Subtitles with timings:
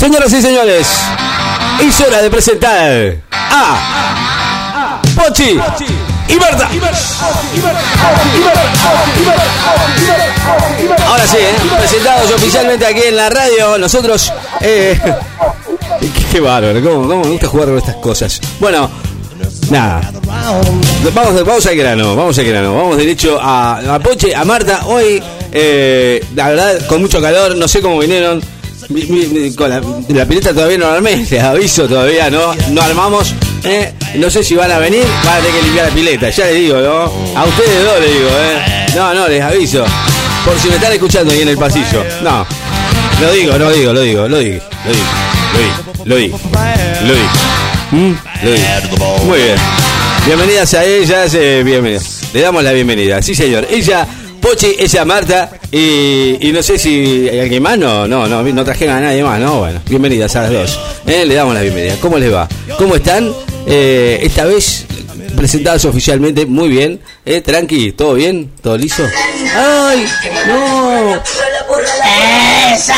[0.00, 0.88] Señoras y señores,
[1.78, 5.60] es hora de presentar a Pochi
[6.26, 6.70] y Marta.
[11.06, 11.54] Ahora sí, ¿eh?
[11.78, 13.76] presentados oficialmente aquí en la radio.
[13.76, 14.32] Nosotros.
[14.62, 14.98] Eh,
[16.32, 18.40] qué bárbaro, ¿cómo, ¿cómo me gusta jugar con estas cosas?
[18.58, 18.90] Bueno,
[19.68, 20.00] nada.
[21.14, 22.74] Vamos, vamos al grano, vamos al grano.
[22.74, 24.86] Vamos derecho a, a Poche, a Marta.
[24.86, 25.22] Hoy,
[25.52, 28.40] eh, la verdad, con mucho calor, no sé cómo vinieron.
[28.90, 33.34] La, pileta todavía no la armé, les aviso, todavía no, no armamos.
[33.64, 33.92] eh.
[34.16, 36.54] No sé si van a venir, van a tener que limpiar la pileta, ya les
[36.56, 37.02] digo, ¿no?
[37.38, 38.86] A ustedes dos les digo, ¿eh?
[38.96, 39.84] No, no, les aviso.
[40.44, 42.04] Por si me están escuchando ahí en el pasillo.
[42.24, 42.44] No,
[43.20, 46.40] lo digo, lo digo, lo digo, lo digo, lo digo, lo digo,
[47.06, 47.28] lo digo,
[47.92, 48.12] ¿Mm?
[48.42, 49.18] lo digo.
[49.26, 49.56] Muy bien.
[50.26, 52.22] Bienvenidas a ellas, eh, bienvenidas.
[52.32, 53.68] Le damos la bienvenida, sí señor.
[53.70, 54.06] Ella,
[54.50, 58.64] Pochi, ella Marta, y, y no sé si hay alguien más, no, no, no, no
[58.64, 60.80] trajeron a nadie más, no, bueno, bienvenidas a las dos.
[61.06, 61.94] Eh, le damos la bienvenida.
[62.00, 62.48] ¿Cómo les va?
[62.76, 63.32] ¿Cómo están?
[63.68, 64.86] Eh, esta vez
[65.36, 67.00] presentadas oficialmente, muy bien.
[67.24, 68.50] Eh, tranqui, ¿todo bien?
[68.60, 69.06] ¿Todo liso?
[69.54, 70.04] ¡Ay!
[70.48, 71.14] ¡No!
[72.74, 72.96] ¡Esa!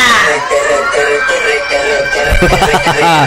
[2.96, 3.26] ¡Esa!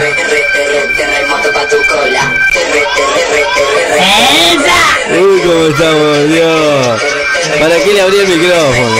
[5.12, 7.15] Uy, cómo estamos, Dios.
[7.60, 8.96] ¿Para qué le abrí el micrófono?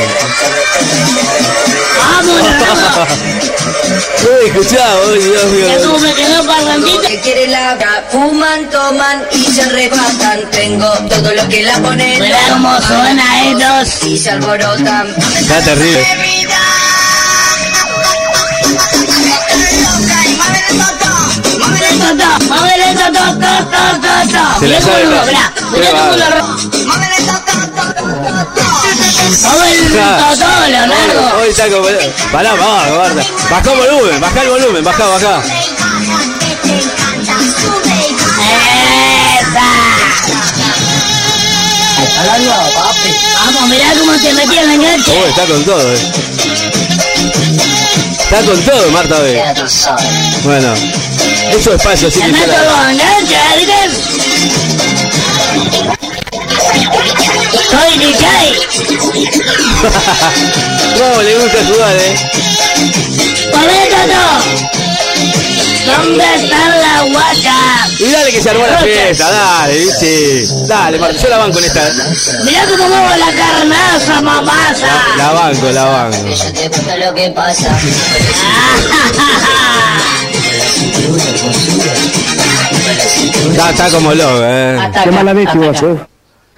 [1.99, 3.09] ¡Vámonos!
[4.27, 5.67] Uy, escuchá, uy, Dios mío.
[5.69, 6.37] Que tú me quedó.
[7.07, 7.77] Que quiere la
[8.11, 10.51] fuman, toman y se arrebatan.
[10.51, 12.19] Tengo todo lo que la pone.
[12.21, 14.05] Mira cómo suena estos.
[14.05, 15.15] Y se alborotan.
[15.41, 16.07] Está terrible.
[24.59, 27.56] Se la sabe mirá cómo lo
[29.17, 31.39] toto, Leonardo.
[31.41, 31.87] Hoy está como.
[32.33, 33.23] Pará, pará, guarda.
[33.51, 35.43] Bajá el volumen, bajá el volumen, bajá, bajá.
[39.39, 39.97] ¡Esa!
[43.45, 45.29] Vamos, mirá cómo te metí en la enganche.
[45.29, 45.99] Está con todo, eh.
[48.19, 49.39] Está con todo, Marta, hoy.
[50.43, 50.75] Bueno,
[51.53, 52.53] eso es paso, así que meto
[60.99, 62.15] ¿Cómo le gusta jugar, eh?
[63.53, 64.23] ¡Muévele toto!
[65.87, 68.01] ¿Dónde están las guachas?
[68.01, 70.47] Y dale que se armó la fiesta, dale, ¿viste?
[70.67, 71.89] Dale, Marta, yo la banco en esta.
[72.45, 75.05] Mirá cómo muevo la carnaza, mamasa.
[75.17, 76.29] La banco, la banco.
[76.29, 77.71] Yo te cuento lo que pasa.
[83.51, 84.79] Está, está como loco, eh.
[85.05, 85.97] Qué mala leche vos, eh.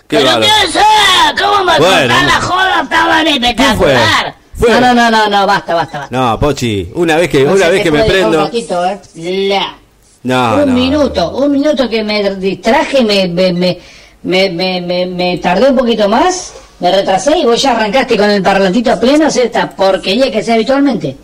[0.09, 0.53] Qué ¿Pero bárbaro.
[1.39, 2.15] ¿Cómo me Bueno.
[2.15, 2.81] cortan la joda?
[2.83, 4.35] Estaban espectacular.
[4.55, 4.71] Fue.
[4.71, 6.17] No, no, no, no, no, basta, basta, basta.
[6.17, 8.39] No, Pochi, una vez que, No una vez que me prendo.
[8.39, 8.99] Un ratito, ¿eh?
[9.49, 9.75] La.
[10.25, 10.73] No, un no.
[10.75, 13.79] minuto, un minuto que me distraje, me, me, me,
[14.25, 18.29] me, me, me, me tardé un poquito más, me retrasé y vos ya arrancaste con
[18.29, 21.17] el parlantito a pleno, hacer esta porquería que sea habitualmente.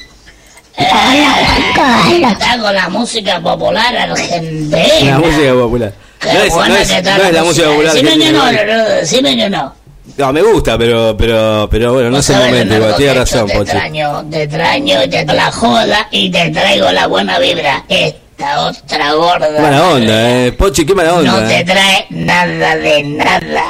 [0.76, 5.18] Está con la música popular La argentina.
[5.18, 5.92] música popular.
[6.24, 7.90] No es, no buena es- no es la música popular.
[7.96, 9.74] Argentina, no, no, no, decime que no.
[10.18, 13.54] No, me gusta, pero, pero, pero bueno, no es el momento, igual, tiene razón, Te
[13.54, 13.70] Pochi.
[13.70, 17.84] extraño, te extraño, te la joda y te traigo la buena vibra.
[17.88, 19.60] Esta otra gorda.
[19.60, 20.52] Mala onda, eh.
[20.52, 21.64] Pochi, qué mala onda, No te eh.
[21.64, 23.64] trae nada de nada.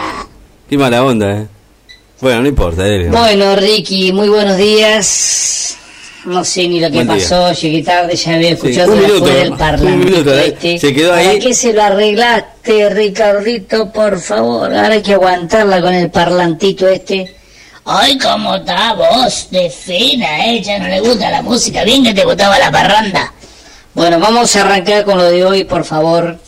[0.69, 1.47] Qué mala onda, eh.
[2.21, 3.09] Bueno, no importa, eh.
[3.11, 5.77] Bueno, Ricky, muy buenos días.
[6.25, 7.17] No sé ni lo que Buen día.
[7.17, 10.47] pasó, llegué tarde, ya había escuchado un minuto, el un parlantito minuto, ¿eh?
[10.49, 10.79] este.
[10.79, 11.27] Se quedó ahí.
[11.27, 14.75] ¿Para qué se lo arreglaste, Ricardito, por favor?
[14.75, 17.35] Ahora hay que aguantarla con el parlantito este.
[17.85, 20.63] Ay, cómo está voz de fina, eh.
[20.63, 21.85] Ya no le gusta la música.
[21.85, 23.33] Bien que te gustaba la parranda.
[23.93, 26.39] Bueno, vamos a arrancar con lo de hoy, por favor.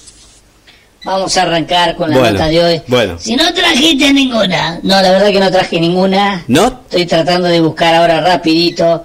[1.05, 2.83] Vamos a arrancar con la Bueno, nota de hoy.
[2.89, 3.17] bueno.
[3.19, 4.81] Si no trajiste ninguna.
[4.83, 6.43] No, la verdad que no traje ninguna.
[6.49, 6.81] ¿No?
[6.89, 9.05] Estoy tratando de buscar ahora rapidito.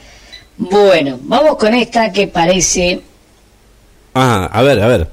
[0.69, 3.01] Bueno, vamos con esta que parece
[4.13, 5.07] Ajá, a ver, a ver.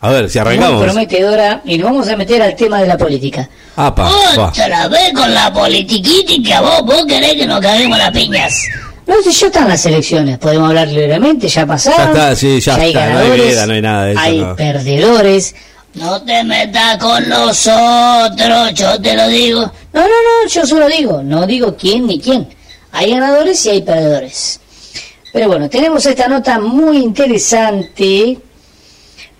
[0.00, 0.84] A ver, si muy arrancamos.
[0.84, 3.46] prometedora y nos vamos a meter al tema de la política.
[3.76, 4.04] Apa,
[4.38, 4.48] va.
[4.48, 8.62] Otra vez con la politiquítica, vos, vos querés que nos caguemos las piñas.
[9.06, 11.98] No sé, ya están las elecciones, podemos hablar libremente, ya pasaron.
[11.98, 14.20] Ya está, sí, ya hay está, no hay ganadores, veda, no hay nada de eso,
[14.22, 14.56] Hay no.
[14.56, 15.54] perdedores.
[15.94, 19.60] No te metas con nosotros, yo te lo digo.
[19.92, 22.48] No, no, no, yo solo digo, no digo quién ni quién.
[22.92, 24.60] Hay ganadores y hay perdedores.
[25.32, 28.38] Pero bueno, tenemos esta nota muy interesante,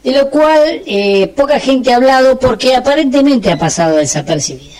[0.03, 4.79] de lo cual eh, poca gente ha hablado porque aparentemente ha pasado desapercibida.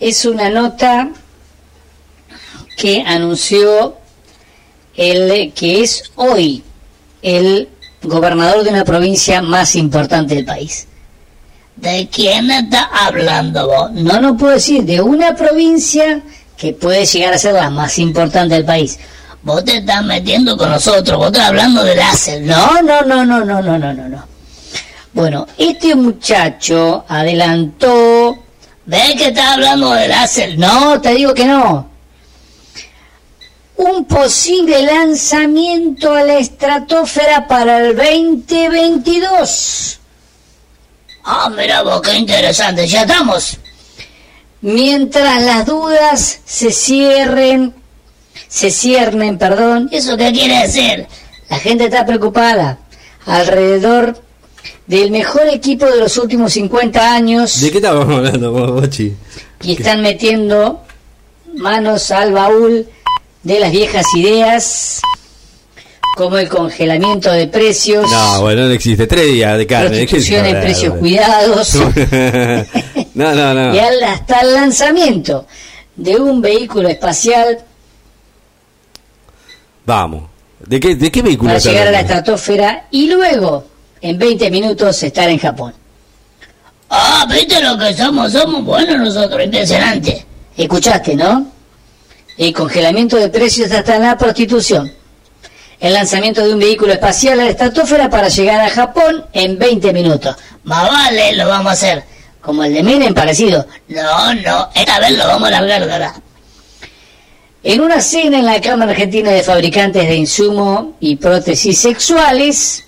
[0.00, 1.10] Es una nota
[2.76, 3.96] que anunció
[4.96, 6.62] el que es hoy
[7.22, 7.68] el
[8.02, 10.86] gobernador de una provincia más importante del país.
[11.76, 13.92] ¿De quién está hablando vos?
[13.92, 16.22] No, no puedo decir, de una provincia
[16.56, 18.98] que puede llegar a ser la más importante del país.
[19.44, 22.42] Vos te estás metiendo con nosotros, vos estás hablando de láser.
[22.42, 24.24] No, no, no, no, no, no, no, no, no.
[25.12, 28.38] Bueno, este muchacho adelantó...
[28.86, 30.58] ¿Ves que está hablando de láser?
[30.58, 31.94] No, te digo que no
[33.76, 39.98] un posible lanzamiento a la estratosfera para el 2022.
[41.24, 43.58] Ah, mira vos, qué interesante, ya estamos.
[44.60, 47.74] Mientras las dudas se cierren,
[48.54, 49.88] se ciernen, perdón.
[49.90, 51.06] ¿Eso qué quiere decir?
[51.50, 52.78] La gente está preocupada
[53.26, 54.16] alrededor
[54.86, 59.12] del mejor equipo de los últimos 50 años ¿De qué estábamos hablando, Bochi?
[59.62, 60.82] y están metiendo
[61.56, 62.86] manos al baúl
[63.42, 65.00] de las viejas ideas,
[66.16, 69.06] como el congelamiento de precios, No, bueno, no existe.
[69.08, 69.96] Tres días de carne.
[69.96, 71.74] ¿de qué prostitución en precios cuidados,
[73.14, 73.74] no, no, no.
[73.74, 75.46] y hasta el lanzamiento
[75.96, 77.58] de un vehículo espacial
[79.84, 80.24] Vamos.
[80.66, 83.64] ¿De qué, de qué vehículo para llegar a la estratosfera y luego,
[84.00, 85.74] en 20 minutos, estar en Japón.
[86.88, 90.24] Ah, viste lo que somos, somos buenos nosotros, impresionante.
[90.56, 91.46] Escuchaste, ¿no?
[92.36, 94.90] El congelamiento de precios hasta la prostitución.
[95.80, 99.92] El lanzamiento de un vehículo espacial a la estratosfera para llegar a Japón en 20
[99.92, 100.36] minutos.
[100.64, 102.04] Más vale, lo vamos a hacer.
[102.40, 103.66] Como el de Menem, parecido.
[103.88, 106.12] No, no, esta vez lo vamos a largar, ¿verdad?
[107.66, 112.84] En una cena en la Cámara Argentina de Fabricantes de Insumo y Prótesis Sexuales,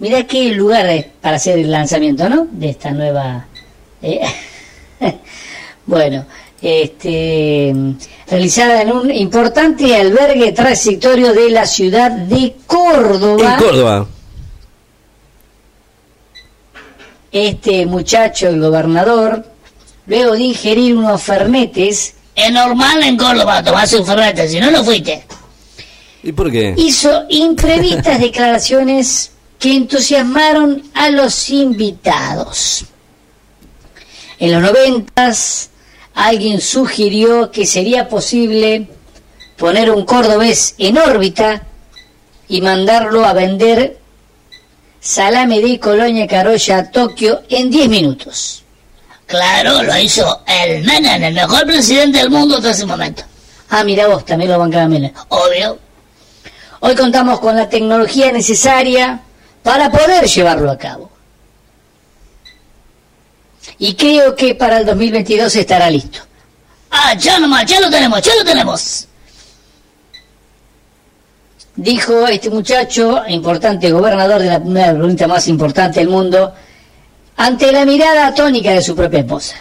[0.00, 2.48] mira qué lugar es para hacer el lanzamiento, ¿no?
[2.50, 3.46] De esta nueva...
[4.02, 4.20] eh,
[5.86, 6.26] bueno,
[6.60, 7.72] este,
[8.26, 13.54] realizada en un importante albergue transitorio de la ciudad de Córdoba.
[13.54, 14.08] En Córdoba.
[17.30, 19.44] este muchacho, el gobernador,
[20.06, 22.16] luego de ingerir unos fernetes,
[22.46, 25.24] es normal en Córdoba tomarse un fernete, si no, no fuiste.
[26.22, 26.74] ¿Y por qué?
[26.76, 32.84] Hizo imprevistas declaraciones que entusiasmaron a los invitados.
[34.38, 35.70] En los noventas,
[36.14, 38.88] alguien sugirió que sería posible
[39.56, 41.62] poner un cordobés en órbita
[42.48, 43.98] y mandarlo a vender
[45.00, 48.64] salame de Colonia Carolla a Tokio en 10 minutos.
[49.30, 53.22] Claro, lo hizo el Menem, el mejor presidente del mundo hasta ese momento.
[53.68, 55.12] Ah, mira vos, también lo bancaba Menem.
[55.28, 55.78] Obvio.
[56.80, 59.20] Hoy contamos con la tecnología necesaria
[59.62, 61.12] para poder llevarlo a cabo.
[63.78, 66.18] Y creo que para el 2022 estará listo.
[66.90, 69.06] Ah, ya nomás, ya lo tenemos, ya lo tenemos.
[71.76, 76.52] Dijo este muchacho, importante gobernador de la primera provincia más importante del mundo,
[77.40, 79.56] ante la mirada atónica de su propia esposa.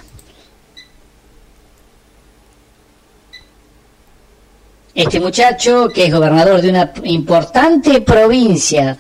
[4.94, 8.98] Este muchacho, que es gobernador de una importante provincia.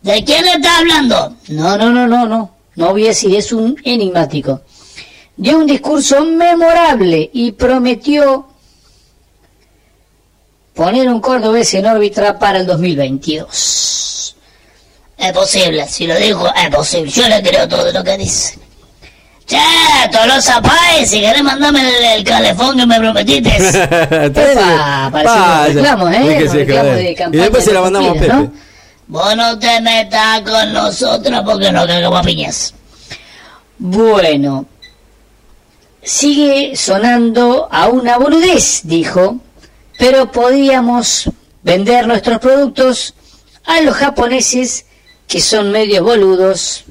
[0.00, 1.36] ¿De quién está hablando?
[1.48, 2.54] No, no, no, no, no.
[2.74, 4.62] No voy a decir, es un enigmático.
[5.36, 8.46] Dio un discurso memorable y prometió
[10.72, 14.11] poner un cordobés en órbita para el 2022.
[15.16, 17.10] Es posible, si lo dijo, es posible.
[17.10, 18.58] Yo le creo todo lo que dice.
[19.46, 19.58] Che,
[20.10, 23.56] Tolosa Páez, si querés mandame el, el calefón que me prometiste.
[23.58, 26.44] Epa, parece Vaya, un reclamo, ¿eh?
[26.46, 26.96] Un reclamo joder.
[26.96, 28.28] de Y después se la mandamos a Pepe.
[28.28, 28.52] ¿no?
[29.08, 32.74] Vos no te metas con nosotros porque nos cagamos a piñas.
[33.78, 34.66] Bueno,
[36.02, 39.38] sigue sonando a una boludez, dijo,
[39.98, 41.28] pero podíamos
[41.62, 43.14] vender nuestros productos
[43.66, 44.86] a los japoneses
[45.32, 46.84] que son medio boludos,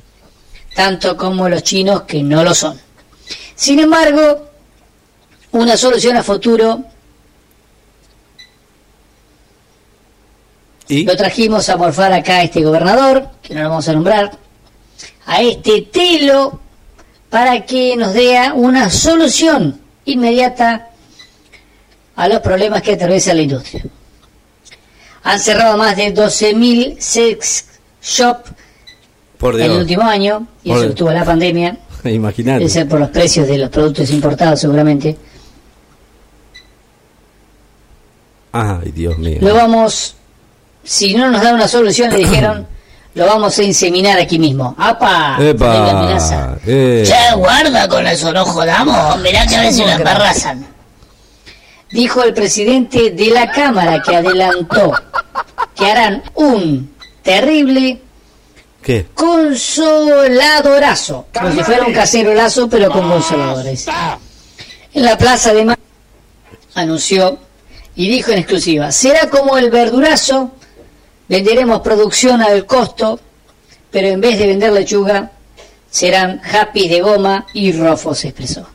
[0.73, 2.75] tanto como los chinos que no lo son.
[3.53, 4.49] Sin embargo,
[5.51, 6.83] una solución a futuro
[10.87, 11.05] ¿Y?
[11.05, 14.31] Lo trajimos a morfar acá a este gobernador, que no lo vamos a nombrar,
[15.27, 16.59] a este telo,
[17.29, 20.89] para que nos dé una solución inmediata
[22.15, 23.85] a los problemas que atraviesa la industria.
[25.23, 27.70] Han cerrado más de 12.000 sex
[28.01, 28.37] shop
[29.37, 32.67] Por el último año, y Por eso estuvo la pandemia, Imagínate.
[32.69, 35.17] ser por los precios de los productos importados seguramente.
[38.51, 39.37] Ay, Dios mío.
[39.41, 40.15] Lo vamos,
[40.83, 42.67] si no nos da una solución, le dijeron,
[43.13, 44.75] lo vamos a inseminar aquí mismo.
[44.77, 45.37] ¡Apa!
[45.39, 46.57] Epa, amenaza.
[46.65, 47.03] eh.
[47.05, 49.19] Che, guarda con eso, no jodamos.
[49.21, 50.65] Mirá que a veces lo embarrazan.
[51.91, 54.93] Dijo el presidente de la Cámara que adelantó
[55.75, 56.90] que harán un
[57.23, 57.99] terrible
[58.81, 59.07] ¿Qué?
[59.13, 61.27] consoladorazo.
[61.33, 63.87] Como si fuera un cacerolazo, pero con consoladores.
[64.93, 65.79] En la Plaza de Mayo
[66.75, 67.37] anunció
[67.95, 70.51] y dijo en exclusiva, será como el verdurazo,
[71.27, 73.19] venderemos producción al costo,
[73.91, 75.31] pero en vez de vender lechuga,
[75.89, 78.65] serán happy de goma y rofos, expresó.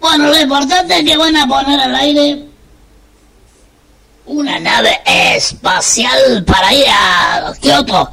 [0.00, 2.44] Bueno, lo importante es que van a poner al aire
[4.32, 8.10] una nave espacial para ir a Kioto.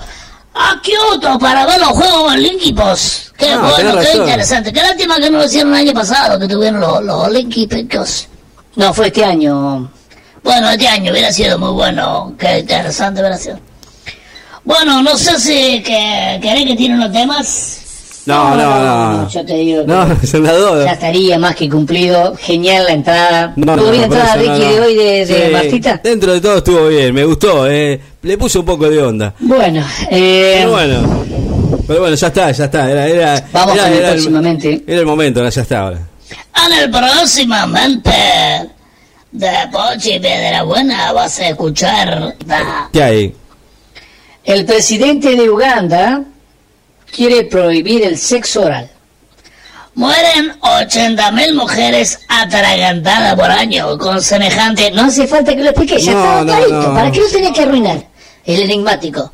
[0.54, 3.32] A Kioto para ver los Juegos Olímpicos.
[3.38, 4.22] Qué Ah, bueno, qué razón.
[4.22, 4.74] interesante.
[4.74, 8.28] Qué lástima que no lo hicieron el año pasado, que tuvieron los, los Olímpicos.
[8.76, 9.90] No, fue este año.
[10.44, 12.34] Bueno, este año hubiera sido muy bueno.
[12.38, 13.60] Qué interesante hubiera sido.
[14.66, 17.79] Bueno, no sé si que, querés que tiene unos temas.
[18.30, 19.30] No, no, no.
[19.30, 20.86] Yo te digo que No, senador.
[20.86, 22.36] ya estaría más que cumplido.
[22.38, 23.54] Genial la entrada.
[23.56, 24.58] No, ¿Tuvo no, bien entrada Ricky no.
[24.58, 26.02] de hoy de, de Sí, Martita?
[26.04, 28.00] Dentro de todo estuvo bien, me gustó, eh.
[28.22, 29.34] Le puso un poco de onda.
[29.40, 31.26] Bueno, eh, Pero bueno.
[31.88, 32.92] Pero bueno, ya está, ya está.
[32.92, 34.84] Era, era, Vamos era, con el era próximamente.
[34.86, 36.00] Era el momento, ya está ahora.
[36.68, 38.12] En el próximamente
[39.32, 43.36] de Pochi Piedra Buena vas a escuchar la ¿Qué hay?
[44.44, 46.24] el presidente de Uganda
[47.16, 48.90] quiere prohibir el sexo oral.
[49.96, 54.92] Mueren 80.000 mujeres atragantadas por año con semejante...
[54.92, 56.82] No hace falta que lo explique, ya No, estaba no, clarito.
[56.90, 56.94] no.
[56.94, 58.08] ¿Para qué lo tenía que arruinar?
[58.46, 59.34] El enigmático.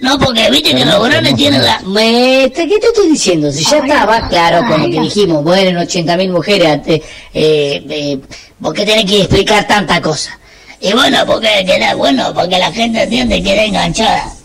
[0.00, 1.80] No, porque viste que los varones tienen la...
[1.80, 3.50] Me, ¿Qué te estoy diciendo?
[3.50, 7.00] Si ya estaba claro con lo que dijimos, mueren 80.000 mujeres, eh,
[7.32, 8.20] eh,
[8.60, 10.38] ¿por qué tenés que explicar tanta cosa?
[10.80, 14.35] Y bueno, porque queda bueno, porque la gente entiende que queda enganchada.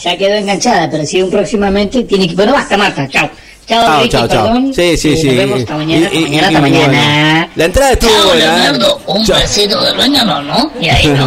[0.00, 2.34] Ya quedó enganchada, pero si un próximamente tiene que...
[2.34, 3.28] Bueno, basta, Marta, chao.
[3.66, 4.72] Chao, Chao, Ricky, chao, perdón.
[4.74, 5.26] Sí, sí, sí.
[5.26, 6.88] Nos vemos hasta mañana, Y- hasta y- mañana, y- hasta mañana.
[6.88, 7.48] bueno.
[7.56, 8.44] La entrada estuvo Chao, buena.
[8.44, 8.58] ¿eh?
[8.58, 9.36] Leonardo, un Chao.
[9.38, 10.72] besito del baño, ¿no?
[10.80, 11.26] Y ahí no.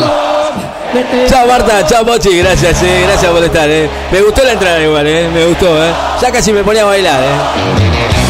[1.29, 3.89] Chao Marta, chao Mochi, gracias, eh, gracias por estar, eh.
[4.11, 5.91] Me gustó la entrada igual, eh, me gustó, eh.
[6.21, 8.20] Ya casi me ponía a bailar, eh.